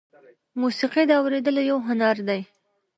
موسیقي 0.61 1.03
د 1.07 1.11
اورېدلو 1.21 1.61
یو 1.71 1.77
هنر 1.87 2.15
دی. 2.27 2.41